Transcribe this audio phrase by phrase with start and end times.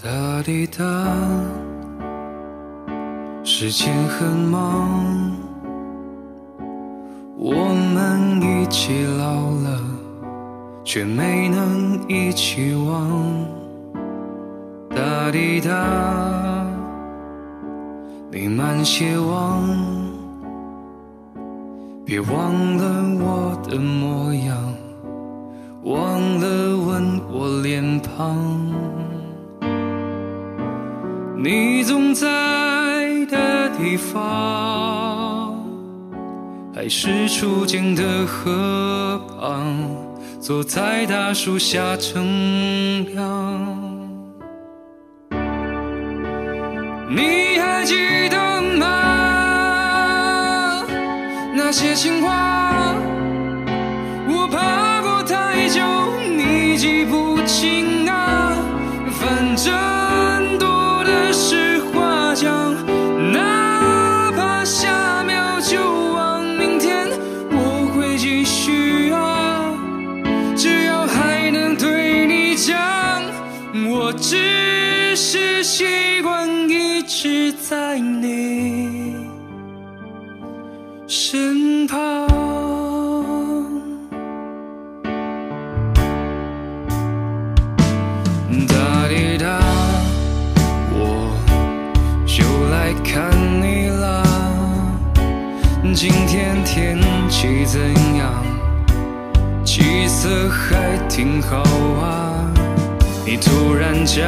[0.00, 0.84] 哒滴哒，
[3.42, 5.32] 时间很忙，
[7.36, 9.80] 我们一起老了，
[10.84, 13.10] 却没能一起忘。
[14.90, 16.64] 哒滴哒，
[18.30, 19.68] 弥漫希望，
[22.04, 24.56] 别忘了我的模样，
[25.82, 28.38] 忘了吻我脸庞。
[31.40, 32.26] 你总在
[33.26, 35.54] 的地方，
[36.74, 39.88] 还是初见的河旁，
[40.40, 43.78] 坐在大树下乘凉。
[47.08, 48.88] 你还记得吗？
[51.54, 52.96] 那些情话，
[54.26, 55.80] 我怕过太久，
[56.36, 57.97] 你记不清
[74.08, 75.84] 我只是习
[76.22, 79.14] 惯一直在你
[81.06, 82.26] 身旁，
[88.66, 89.60] 哒滴哒，
[90.90, 91.36] 我
[92.24, 94.22] 就来看你啦。
[95.94, 97.78] 今天天气怎
[98.16, 98.42] 样？
[99.66, 101.58] 气色还挺好
[102.00, 102.54] 啊。
[103.30, 104.24] 你突然讲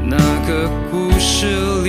[0.00, 1.79] 那个故事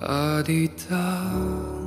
[0.00, 1.83] 嗒嘀嗒。